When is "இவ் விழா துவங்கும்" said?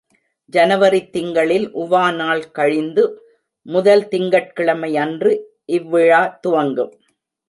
5.65-6.93